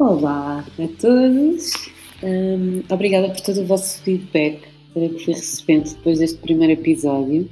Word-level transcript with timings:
Olá 0.00 0.64
a 0.78 0.88
todos, 0.98 1.72
um, 2.22 2.82
obrigada 2.90 3.28
por 3.28 3.42
todo 3.42 3.60
o 3.60 3.66
vosso 3.66 4.00
feedback 4.02 4.62
que 4.94 5.18
fui 5.22 5.34
recebendo 5.34 5.90
depois 5.94 6.18
deste 6.18 6.38
primeiro 6.38 6.72
episódio. 6.72 7.46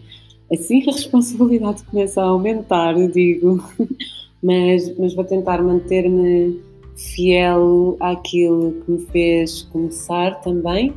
Assim 0.50 0.80
a 0.88 0.92
responsabilidade 0.92 1.82
começa 1.82 2.22
a 2.22 2.24
aumentar, 2.24 2.94
digo, 3.10 3.62
mas, 4.42 4.96
mas 4.98 5.14
vou 5.14 5.26
tentar 5.26 5.62
manter-me 5.62 6.58
fiel 6.96 7.98
àquilo 8.00 8.82
que 8.82 8.92
me 8.92 9.00
fez 9.08 9.64
começar 9.64 10.40
também 10.40 10.94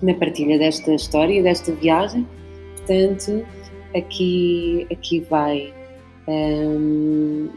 na 0.00 0.14
partilha 0.14 0.58
desta 0.58 0.94
história, 0.94 1.42
desta 1.42 1.72
viagem. 1.72 2.26
Portanto, 2.78 3.44
aqui, 3.94 4.86
aqui 4.90 5.20
vai 5.28 5.74
um, 6.26 7.50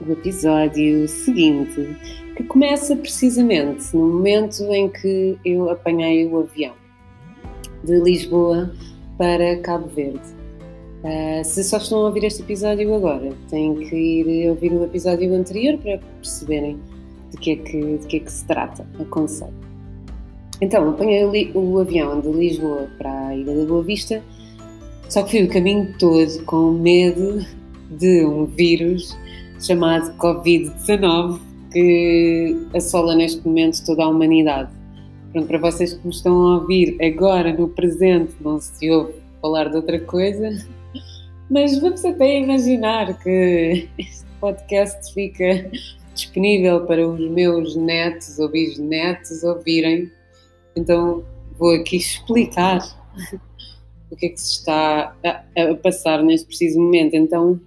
o 0.00 0.12
episódio 0.12 1.06
seguinte, 1.06 1.94
que 2.40 2.44
começa 2.44 2.96
precisamente 2.96 3.94
no 3.94 4.06
momento 4.06 4.62
em 4.72 4.88
que 4.88 5.38
eu 5.44 5.68
apanhei 5.68 6.26
o 6.26 6.38
avião 6.38 6.72
de 7.84 8.00
Lisboa 8.00 8.72
para 9.18 9.58
Cabo 9.58 9.88
Verde. 9.88 10.20
Uh, 11.02 11.44
se 11.44 11.62
só 11.64 11.76
estão 11.76 11.98
a 11.98 12.06
ouvir 12.06 12.24
este 12.24 12.42
episódio 12.42 12.94
agora, 12.94 13.32
têm 13.48 13.74
que 13.74 13.94
ir 13.94 14.48
ouvir 14.48 14.72
o 14.72 14.84
episódio 14.84 15.34
anterior 15.34 15.78
para 15.78 15.98
perceberem 15.98 16.78
de 17.30 17.36
que 17.36 17.52
é 17.52 17.56
que, 17.56 17.98
de 17.98 18.06
que, 18.06 18.16
é 18.16 18.20
que 18.20 18.32
se 18.32 18.44
trata, 18.46 18.86
aconselho. 18.98 19.54
Então, 20.60 20.90
apanhei 20.90 21.24
o, 21.54 21.78
avião 21.78 22.20
de 22.20 22.28
Lisboa 22.28 22.88
para 22.98 23.28
a 23.28 23.36
Ilha 23.36 23.54
da 23.54 23.64
Boa 23.64 23.82
Vista, 23.82 24.22
só 25.08 25.22
que 25.22 25.30
fui 25.30 25.42
o 25.44 25.48
caminho 25.48 25.94
todo 25.98 26.44
com 26.44 26.70
medo 26.72 27.44
de 27.90 28.24
um 28.24 28.44
vírus 28.44 29.16
chamado 29.58 30.14
Covid-19 30.16 31.49
que 31.72 32.56
assola 32.74 33.14
neste 33.14 33.46
momento 33.46 33.84
toda 33.84 34.04
a 34.04 34.08
humanidade. 34.08 34.70
Pronto, 35.32 35.46
para 35.46 35.58
vocês 35.58 35.94
que 35.94 36.04
me 36.04 36.12
estão 36.12 36.34
a 36.34 36.58
ouvir 36.58 36.96
agora, 37.02 37.52
no 37.52 37.68
presente, 37.68 38.34
não 38.40 38.60
se 38.60 38.90
ouve 38.90 39.14
falar 39.40 39.68
de 39.68 39.76
outra 39.76 40.00
coisa, 40.00 40.50
mas 41.50 41.78
vamos 41.78 42.04
até 42.04 42.40
imaginar 42.40 43.18
que 43.22 43.88
este 43.98 44.26
podcast 44.40 45.14
fica 45.14 45.70
disponível 46.14 46.84
para 46.86 47.06
os 47.06 47.20
meus 47.30 47.76
netos 47.76 48.38
ou 48.38 48.48
bisnetos 48.48 49.42
ouvirem. 49.44 50.10
Então 50.76 51.24
vou 51.58 51.74
aqui 51.74 51.96
explicar 51.96 52.80
o 54.10 54.16
que 54.16 54.26
é 54.26 54.28
que 54.30 54.40
se 54.40 54.58
está 54.58 55.14
a, 55.24 55.62
a 55.62 55.74
passar 55.76 56.22
neste 56.22 56.46
preciso 56.46 56.80
momento. 56.80 57.14
Então 57.14 57.60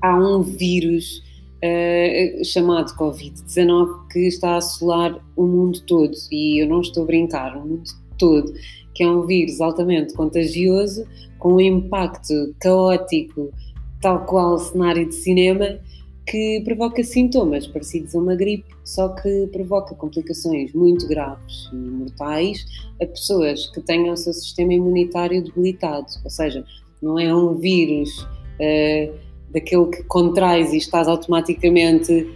há 0.00 0.16
um 0.16 0.42
vírus 0.42 1.22
uh, 1.64 2.44
chamado 2.44 2.94
Covid-19 2.96 4.08
que 4.10 4.26
está 4.26 4.50
a 4.50 4.56
assolar 4.58 5.18
o 5.36 5.46
mundo 5.46 5.80
todo 5.86 6.14
e 6.30 6.62
eu 6.62 6.68
não 6.68 6.80
estou 6.80 7.04
a 7.04 7.06
brincar, 7.06 7.56
o 7.56 7.66
mundo 7.66 7.90
todo, 8.18 8.52
que 8.94 9.02
é 9.02 9.10
um 9.10 9.26
vírus 9.26 9.60
altamente 9.60 10.14
contagioso, 10.14 11.06
com 11.38 11.54
um 11.54 11.60
impacto 11.60 12.54
caótico, 12.60 13.52
tal 14.00 14.24
qual 14.26 14.58
cenário 14.58 15.06
de 15.06 15.14
cinema, 15.14 15.80
que 16.26 16.62
provoca 16.64 17.02
sintomas 17.04 17.66
parecidos 17.66 18.14
a 18.14 18.18
uma 18.18 18.34
gripe, 18.34 18.74
só 18.82 19.08
que 19.08 19.46
provoca 19.48 19.94
complicações 19.94 20.72
muito 20.72 21.06
graves 21.06 21.68
e 21.72 21.76
mortais 21.76 22.64
a 23.00 23.06
pessoas 23.06 23.66
que 23.70 23.80
tenham 23.82 24.14
o 24.14 24.16
seu 24.16 24.32
sistema 24.32 24.72
imunitário 24.72 25.42
debilitado. 25.42 26.06
Ou 26.22 26.30
seja, 26.30 26.64
não 27.02 27.18
é 27.18 27.34
um 27.34 27.54
vírus 27.54 28.22
uh, 28.22 29.14
daquele 29.54 29.86
que 29.86 30.02
contrais 30.04 30.72
e 30.72 30.78
estás 30.78 31.06
automaticamente 31.06 32.28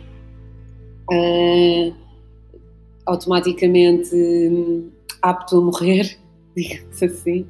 uh, 1.11 1.95
automaticamente 3.05 4.15
hum, 4.15 4.89
apto 5.21 5.57
a 5.57 5.61
morrer, 5.61 6.17
digamos 6.57 7.03
assim. 7.03 7.47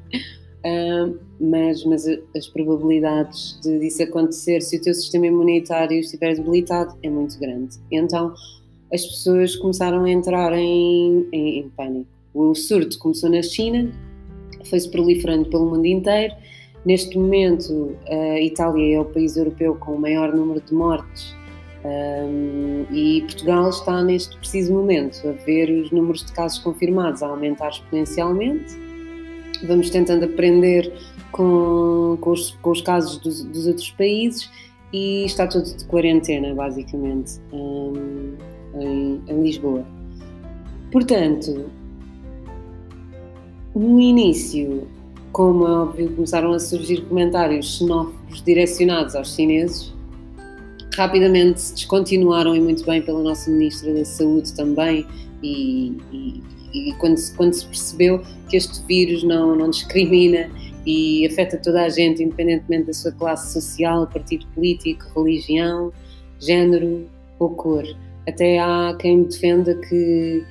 Uh, 0.59 1.19
mas, 1.41 1.85
mas 1.85 2.05
as 2.35 2.49
probabilidades 2.49 3.61
de 3.63 3.79
disso 3.79 4.03
acontecer 4.03 4.61
se 4.61 4.77
o 4.77 4.83
teu 4.83 4.93
sistema 4.93 5.27
imunitário 5.27 6.01
estiver 6.01 6.35
debilitado 6.35 6.97
é 7.03 7.11
muito 7.11 7.39
grande. 7.39 7.77
Então 7.93 8.35
as 8.93 9.05
pessoas 9.05 9.55
começaram 9.55 10.03
a 10.03 10.11
entrar 10.11 10.53
em, 10.55 11.29
em, 11.31 11.59
em 11.61 11.69
pânico. 11.71 12.09
O 12.35 12.55
surto 12.55 12.99
começou 12.99 13.31
na 13.31 13.43
China, 13.43 13.93
foi-se 14.65 14.91
proliferando 14.91 15.49
pelo 15.49 15.67
mundo 15.67 15.87
inteiro 15.87 16.35
Neste 16.85 17.19
momento, 17.19 17.97
a 18.09 18.41
Itália 18.41 18.97
é 18.97 19.01
o 19.01 19.05
país 19.05 19.37
europeu 19.37 19.75
com 19.75 19.95
o 19.95 20.01
maior 20.01 20.35
número 20.35 20.61
de 20.61 20.73
mortes 20.73 21.37
um, 21.85 22.85
e 22.93 23.23
Portugal 23.23 23.71
está 23.71 24.03
neste 24.03 24.37
preciso 24.37 24.73
momento 24.73 25.29
a 25.29 25.33
ver 25.45 25.71
os 25.71 25.91
números 25.91 26.25
de 26.25 26.33
casos 26.33 26.59
confirmados 26.59 27.23
a 27.23 27.29
aumentar 27.29 27.69
exponencialmente. 27.69 28.77
Vamos 29.67 29.91
tentando 29.91 30.25
aprender 30.25 30.93
com, 31.33 32.17
com, 32.21 32.31
os, 32.31 32.53
com 32.63 32.71
os, 32.71 32.81
casos 32.81 33.19
dos, 33.19 33.45
dos, 33.45 33.67
outros 33.67 33.91
países 33.93 34.51
e 34.93 35.25
está 35.25 35.47
tudo 35.47 35.77
de 35.77 35.85
quarentena, 35.85 36.55
basicamente, 36.55 37.41
um, 37.53 38.35
em, 38.81 39.21
em 39.27 39.43
Lisboa. 39.43 39.85
Portanto, 40.91 41.71
no 43.75 44.01
início 44.01 44.89
como 45.33 45.67
é 45.67 45.71
óbvio, 45.71 46.11
começaram 46.15 46.53
a 46.53 46.59
surgir 46.59 47.03
comentários 47.03 47.79
xenófobos 47.79 48.43
direcionados 48.43 49.15
aos 49.15 49.35
chineses, 49.35 49.93
rapidamente 50.97 51.61
se 51.61 51.75
descontinuaram 51.75 52.57
e 52.57 52.61
muito 52.61 52.85
bem 52.85 53.01
pela 53.01 53.23
nossa 53.23 53.51
Ministra 53.51 53.95
da 53.95 54.05
Saúde 54.05 54.53
também, 54.55 55.07
e, 55.43 55.97
e, 56.13 56.43
e 56.73 56.93
quando, 56.95 57.17
se, 57.17 57.35
quando 57.35 57.53
se 57.53 57.67
percebeu 57.67 58.23
que 58.49 58.57
este 58.57 58.85
vírus 58.87 59.23
não, 59.23 59.55
não 59.55 59.71
discrimina 59.71 60.51
e 60.85 61.27
afeta 61.27 61.57
toda 61.59 61.85
a 61.85 61.89
gente, 61.89 62.23
independentemente 62.23 62.87
da 62.87 62.93
sua 62.93 63.13
classe 63.13 63.53
social, 63.53 64.07
partido 64.07 64.47
político, 64.55 65.05
religião, 65.15 65.93
género 66.41 67.07
ou 67.39 67.51
cor. 67.51 67.85
Até 68.27 68.59
há 68.59 68.97
quem 68.99 69.23
defenda 69.23 69.75
que 69.75 70.45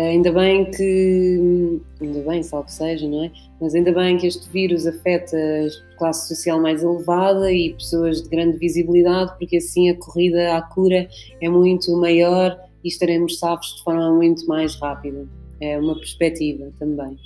ainda 0.00 0.32
bem 0.32 0.70
que, 0.70 1.80
ainda 2.00 2.20
bem, 2.28 2.42
salvo 2.42 2.68
seja, 2.68 3.08
não 3.08 3.24
é? 3.24 3.30
Mas 3.60 3.74
ainda 3.74 3.92
bem 3.92 4.16
que 4.16 4.26
este 4.26 4.48
vírus 4.50 4.86
afeta 4.86 5.36
a 5.36 5.98
classe 5.98 6.34
social 6.34 6.60
mais 6.60 6.82
elevada 6.82 7.52
e 7.52 7.74
pessoas 7.74 8.22
de 8.22 8.28
grande 8.28 8.58
visibilidade, 8.58 9.32
porque 9.38 9.58
assim 9.58 9.90
a 9.90 9.96
corrida 9.96 10.56
à 10.56 10.62
cura 10.62 11.08
é 11.40 11.48
muito 11.48 11.96
maior 11.96 12.58
e 12.82 12.88
estaremos 12.88 13.38
salvos 13.38 13.76
de 13.76 13.84
forma 13.84 14.12
muito 14.12 14.46
mais 14.46 14.74
rápida. 14.76 15.26
É 15.60 15.78
uma 15.78 15.94
perspectiva 15.94 16.70
também. 16.78 17.16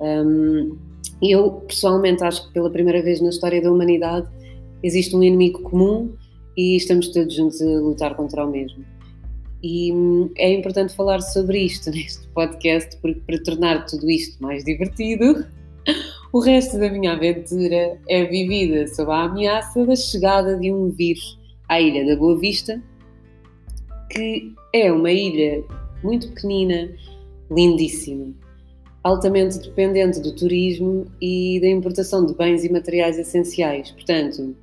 Um, 0.00 0.76
eu, 1.20 1.50
pessoalmente, 1.66 2.22
acho 2.22 2.46
que 2.46 2.54
pela 2.54 2.70
primeira 2.70 3.02
vez 3.02 3.20
na 3.20 3.30
história 3.30 3.60
da 3.60 3.70
humanidade 3.70 4.28
existe 4.82 5.14
um 5.16 5.22
inimigo 5.22 5.62
comum 5.62 6.12
e 6.56 6.76
estamos 6.76 7.08
todos 7.08 7.34
juntos 7.34 7.60
a 7.60 7.64
lutar 7.64 8.14
contra 8.14 8.44
o 8.46 8.50
mesmo. 8.50 8.84
E 9.66 9.90
hum, 9.94 10.30
é 10.36 10.52
importante 10.52 10.94
falar 10.94 11.22
sobre 11.22 11.58
isto 11.58 11.88
neste 11.90 12.28
podcast, 12.28 12.98
porque 13.00 13.20
para 13.26 13.42
tornar 13.42 13.86
tudo 13.86 14.10
isto 14.10 14.42
mais 14.42 14.62
divertido, 14.62 15.46
o 16.34 16.38
resto 16.38 16.78
da 16.78 16.90
minha 16.90 17.14
aventura 17.14 17.98
é 18.06 18.24
vivida 18.26 18.86
sob 18.88 19.10
a 19.10 19.22
ameaça 19.22 19.86
da 19.86 19.96
chegada 19.96 20.58
de 20.58 20.70
um 20.70 20.90
vírus 20.90 21.38
à 21.66 21.80
Ilha 21.80 22.04
da 22.04 22.14
Boa 22.14 22.38
Vista, 22.38 22.82
que 24.10 24.52
é 24.74 24.92
uma 24.92 25.10
ilha 25.10 25.64
muito 26.02 26.28
pequenina, 26.28 26.94
lindíssima, 27.50 28.34
altamente 29.02 29.58
dependente 29.60 30.20
do 30.20 30.34
turismo 30.34 31.06
e 31.22 31.58
da 31.62 31.68
importação 31.68 32.26
de 32.26 32.34
bens 32.34 32.64
e 32.64 32.70
materiais 32.70 33.18
essenciais. 33.18 33.90
Portanto, 33.92 34.54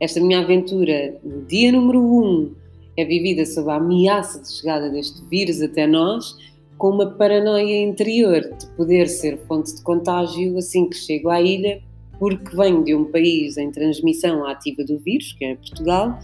esta 0.00 0.18
minha 0.18 0.40
aventura, 0.40 1.14
dia 1.46 1.70
número 1.70 2.00
1, 2.00 2.24
um, 2.24 2.54
é 2.96 3.04
vivida 3.04 3.44
sob 3.46 3.70
a 3.70 3.76
ameaça 3.76 4.40
de 4.40 4.52
chegada 4.52 4.90
deste 4.90 5.22
vírus 5.28 5.60
até 5.62 5.86
nós, 5.86 6.36
com 6.76 6.90
uma 6.90 7.10
paranoia 7.10 7.82
interior 7.82 8.40
de 8.40 8.66
poder 8.76 9.06
ser 9.06 9.38
fonte 9.46 9.76
de 9.76 9.82
contágio 9.82 10.56
assim 10.56 10.88
que 10.88 10.96
chego 10.96 11.28
à 11.28 11.40
ilha, 11.40 11.80
porque 12.18 12.56
venho 12.56 12.84
de 12.84 12.94
um 12.94 13.04
país 13.04 13.56
em 13.56 13.70
transmissão 13.70 14.46
ativa 14.46 14.84
do 14.84 14.98
vírus, 14.98 15.32
que 15.38 15.44
é 15.44 15.54
Portugal, 15.56 16.18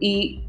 e 0.00 0.40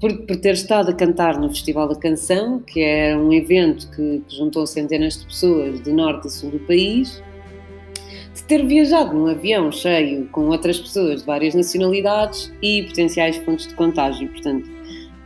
por, 0.00 0.14
por 0.26 0.36
ter 0.36 0.52
estado 0.52 0.90
a 0.90 0.94
cantar 0.94 1.38
no 1.40 1.48
Festival 1.48 1.88
da 1.88 1.94
Canção, 1.94 2.60
que 2.60 2.80
é 2.80 3.16
um 3.16 3.32
evento 3.32 3.90
que, 3.90 4.22
que 4.28 4.36
juntou 4.36 4.66
centenas 4.66 5.18
de 5.18 5.26
pessoas 5.26 5.82
de 5.82 5.92
norte 5.92 6.26
a 6.26 6.30
sul 6.30 6.50
do 6.50 6.58
país, 6.60 7.22
de 8.34 8.42
ter 8.44 8.66
viajado 8.66 9.14
num 9.14 9.28
avião 9.28 9.70
cheio 9.70 10.26
com 10.26 10.48
outras 10.48 10.78
pessoas 10.78 11.20
de 11.20 11.26
várias 11.26 11.54
nacionalidades 11.54 12.52
e 12.60 12.82
potenciais 12.82 13.36
fontes 13.38 13.68
de 13.68 13.74
contágio. 13.74 14.28
Portanto, 14.28 14.68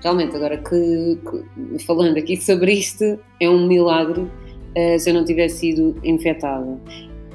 realmente, 0.02 0.36
agora 0.36 0.56
que, 0.58 1.18
que, 1.30 1.84
falando 1.84 2.16
aqui 2.16 2.36
sobre 2.40 2.72
isto, 2.72 3.18
é 3.40 3.48
um 3.48 3.66
milagre 3.66 4.20
uh, 4.22 4.98
se 4.98 5.10
eu 5.10 5.14
não 5.14 5.24
tivesse 5.24 5.58
sido 5.58 5.96
infectada. 6.04 6.78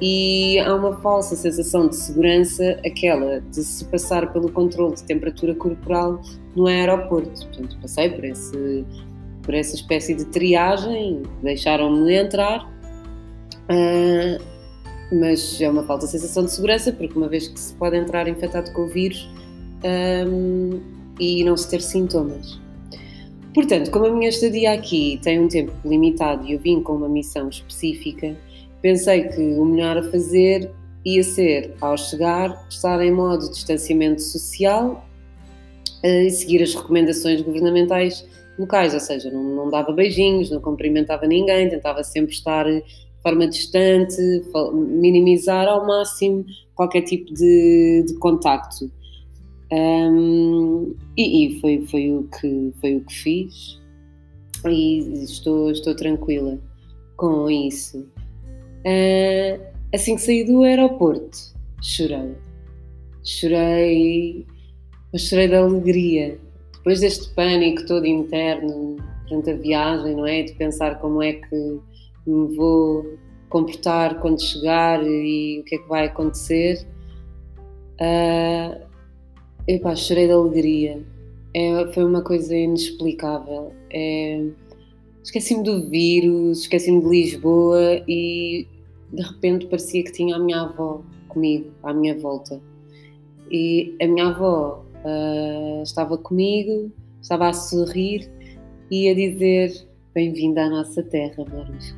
E 0.01 0.60
há 0.60 0.74
uma 0.75 1.00
falsa 1.01 1.36
sensação 1.36 1.88
de 1.88 1.95
segurança, 1.95 2.80
aquela 2.86 3.39
de 3.39 3.63
se 3.63 3.86
passar 3.86 4.33
pelo 4.33 4.51
controle 4.51 4.95
de 4.95 5.04
temperatura 5.04 5.56
corporal 5.56 6.21
no 6.56 6.68
aeroporto. 6.68 7.30
Portanto, 7.48 7.77
passei 7.81 8.10
por 8.10 8.25
esse, 8.25 8.86
por 9.44 9.54
essa 9.54 9.75
espécie 9.75 10.13
de 10.13 10.25
triagem, 10.25 11.21
deixaram-me 11.42 12.13
entrar, 12.16 12.66
uh, 13.69 14.54
mas 15.12 15.62
é 15.62 15.69
uma 15.69 15.83
falta 15.83 16.06
de 16.06 16.12
sensação 16.12 16.44
de 16.45 16.51
segurança, 16.51 16.92
porque 16.92 17.18
uma 17.18 17.30
vez 17.30 17.48
que 17.48 17.59
se 17.59 17.74
pode 17.75 17.95
entrar 17.95 18.27
infectado 18.27 18.74
com 18.74 18.83
o 18.83 18.88
vírus 18.88 19.30
um, 20.27 20.80
e 21.19 21.44
não 21.44 21.56
se 21.56 21.69
ter 21.69 21.81
sintomas. 21.81 22.60
Portanto, 23.54 23.92
como 23.92 24.06
a 24.06 24.12
minha 24.12 24.30
estadia 24.30 24.74
aqui 24.74 25.19
tem 25.21 25.39
um 25.39 25.48
tempo 25.48 25.71
limitado 25.86 26.45
e 26.45 26.54
eu 26.54 26.60
vim 26.60 26.81
com 26.81 26.94
uma 26.94 27.07
missão 27.07 27.50
específica, 27.50 28.36
pensei 28.81 29.27
que 29.27 29.42
o 29.42 29.65
melhor 29.65 29.98
a 29.98 30.04
fazer 30.04 30.71
ia 31.06 31.24
ser, 31.24 31.74
ao 31.80 31.98
chegar, 31.98 32.65
estar 32.69 33.01
em 33.04 33.12
modo 33.12 33.45
de 33.45 33.51
distanciamento 33.51 34.21
social 34.21 35.07
e 36.04 36.30
seguir 36.31 36.63
as 36.63 36.74
recomendações 36.74 37.42
governamentais 37.42 38.27
locais, 38.57 38.94
ou 38.94 39.00
seja, 39.00 39.30
não, 39.31 39.44
não 39.44 39.69
dava 39.69 39.92
beijinhos, 39.92 40.50
não 40.50 40.62
cumprimentava 40.62 41.27
ninguém, 41.27 41.69
tentava 41.69 42.04
sempre 42.04 42.33
estar 42.33 42.66
de 42.66 42.83
forma 43.21 43.48
distante, 43.48 44.16
minimizar 44.74 45.68
ao 45.68 45.86
máximo 45.88 46.45
qualquer 46.75 47.04
tipo 47.04 47.33
de, 47.33 48.04
de 48.07 48.13
contacto. 48.19 48.92
Um, 49.73 50.95
e, 51.17 51.47
e 51.47 51.59
foi, 51.59 51.83
foi, 51.87 52.13
o 52.13 52.29
que, 52.29 52.71
foi 52.79 52.95
o 52.97 53.05
que 53.05 53.13
fiz 53.13 53.81
e 54.67 55.23
estou, 55.23 55.71
estou 55.71 55.95
tranquila 55.95 56.59
com 57.17 57.49
isso. 57.49 58.07
Uh, 58.85 59.59
assim 59.91 60.15
que 60.15 60.21
saí 60.21 60.43
do 60.43 60.61
aeroporto, 60.61 61.37
chorei. 61.81 62.35
Chorei, 63.23 64.45
mas 65.11 65.23
chorei 65.23 65.47
de 65.47 65.55
alegria 65.55 66.39
depois 66.73 66.99
deste 66.99 67.33
pânico 67.33 67.85
todo 67.87 68.05
interno 68.05 68.97
durante 69.27 69.51
a 69.51 69.55
viagem, 69.55 70.15
não 70.15 70.27
é? 70.27 70.43
De 70.43 70.53
pensar 70.53 70.99
como 70.99 71.23
é 71.23 71.33
que 71.33 71.79
me 72.27 72.55
vou 72.55 73.17
comportar 73.49 74.19
quando 74.19 74.41
chegar 74.41 75.01
e 75.01 75.61
o 75.61 75.63
que 75.63 75.75
é 75.75 75.77
que 75.77 75.87
vai 75.87 76.05
acontecer. 76.05 76.85
Uh, 77.93 78.93
epá, 79.68 79.95
chorei 79.95 80.27
de 80.27 80.33
alegria. 80.33 81.01
É, 81.54 81.92
foi 81.94 82.04
uma 82.04 82.21
coisa 82.21 82.56
inexplicável. 82.56 83.71
É, 83.92 84.45
esqueci-me 85.24 85.63
do 85.63 85.89
vírus, 85.89 86.62
esqueci-me 86.62 87.01
de 87.01 87.07
Lisboa 87.07 88.04
e 88.07 88.68
de 89.12 89.21
repente 89.21 89.68
parecia 89.68 90.04
que 90.04 90.12
tinha 90.12 90.36
a 90.36 90.39
minha 90.39 90.62
avó 90.62 91.01
comigo, 91.27 91.71
à 91.83 91.94
minha 91.94 92.18
volta. 92.18 92.60
E 93.51 93.95
a 94.01 94.07
minha 94.07 94.27
avó 94.27 94.83
uh, 95.06 95.83
estava 95.83 96.18
comigo, 96.18 96.92
estava 97.21 97.50
a 97.50 97.54
sorrir 97.54 98.30
e 98.89 99.09
a 99.09 99.13
dizer: 99.13 99.88
Bem-vinda 100.13 100.63
à 100.63 100.69
nossa 100.69 101.04
terra, 101.04 101.45
Marusca. 101.45 101.98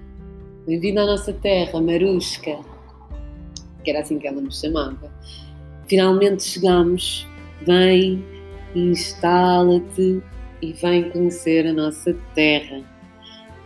Bem-vinda 0.67 1.03
à 1.03 1.05
nossa 1.05 1.31
terra, 1.31 1.79
Marusca. 1.79 2.59
Que 3.83 3.91
era 3.91 4.01
assim 4.01 4.19
que 4.19 4.27
ela 4.27 4.41
me 4.41 4.51
chamava. 4.51 5.13
Finalmente 5.87 6.43
chegamos. 6.43 7.27
Vem, 7.61 8.23
instala-te 8.75 10.21
e 10.61 10.73
vem 10.73 11.09
conhecer 11.09 11.67
a 11.67 11.73
nossa 11.73 12.15
terra. 12.33 12.81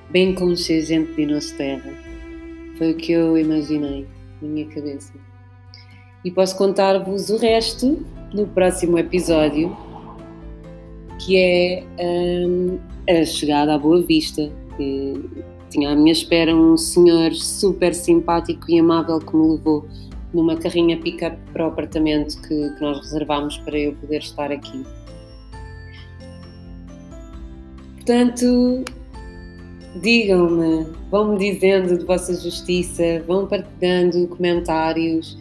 Bem 0.10 0.34
como 0.34 0.56
se 0.56 0.82
gente 0.82 1.14
de 1.14 1.26
nossa 1.26 1.56
terra. 1.56 1.94
Foi 2.78 2.92
o 2.92 2.96
que 2.96 3.12
eu 3.12 3.38
imaginei 3.38 4.08
na 4.42 4.48
minha 4.48 4.68
cabeça. 4.68 5.14
E 6.24 6.32
posso 6.32 6.58
contar-vos 6.58 7.30
o 7.30 7.38
resto 7.38 8.06
no 8.34 8.48
próximo 8.48 8.98
episódio, 8.98 9.76
que 11.20 11.38
é 11.38 11.84
um, 12.00 12.80
a 13.10 13.26
chegada 13.26 13.76
à 13.76 13.78
Boa 13.78 14.02
Vista. 14.02 14.52
Que 14.76 15.14
tinha 15.70 15.92
à 15.92 15.96
minha 15.96 16.12
espera 16.12 16.56
um 16.56 16.76
senhor 16.78 17.34
super 17.34 17.94
simpático 17.94 18.70
e 18.70 18.80
amável 18.80 19.20
que 19.20 19.36
me 19.36 19.52
levou 19.52 19.86
numa 20.34 20.56
carrinha 20.58 21.00
pick-up 21.00 21.38
para 21.52 21.66
o 21.66 21.68
apartamento 21.70 22.42
que, 22.42 22.70
que 22.76 22.82
nós 22.82 23.00
reservámos 23.00 23.58
para 23.60 23.78
eu 23.78 23.94
poder 23.94 24.20
estar 24.20 24.52
aqui. 24.52 24.84
Portanto, 27.96 28.86
digam-me, 30.02 30.88
vão-me 31.12 31.38
dizendo 31.38 31.98
de 31.98 32.06
vossa 32.06 32.34
justiça, 32.34 33.24
vão 33.28 33.48
partilhando 33.48 34.28
comentários 34.28 35.38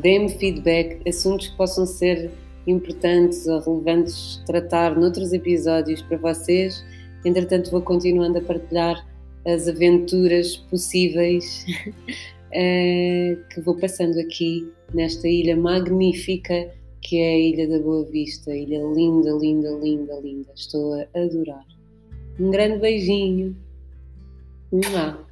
Dê-me 0.00 0.28
feedback, 0.28 1.00
assuntos 1.08 1.48
que 1.48 1.56
possam 1.56 1.84
ser 1.84 2.30
importantes 2.66 3.46
ou 3.48 3.58
relevantes 3.60 4.40
tratar 4.46 4.96
noutros 4.96 5.32
episódios 5.32 6.02
para 6.02 6.16
vocês. 6.18 6.84
Entretanto, 7.24 7.70
vou 7.70 7.82
continuando 7.82 8.38
a 8.38 8.40
partilhar 8.40 9.04
as 9.44 9.66
aventuras 9.66 10.56
possíveis 10.56 11.66
que 12.50 13.60
vou 13.60 13.76
passando 13.76 14.18
aqui 14.18 14.70
nesta 14.94 15.28
ilha 15.28 15.56
magnífica 15.56 16.72
que 17.00 17.18
é 17.18 17.28
a 17.28 17.38
Ilha 17.38 17.68
da 17.68 17.78
Boa 17.78 18.04
Vista. 18.04 18.54
Ilha 18.54 18.82
linda, 18.94 19.30
linda, 19.32 19.70
linda, 19.70 20.20
linda. 20.20 20.52
Estou 20.54 20.94
a 20.94 21.06
adorar. 21.18 21.64
Um 22.38 22.50
grande 22.50 22.78
beijinho. 22.78 23.56
Mua. 24.70 25.27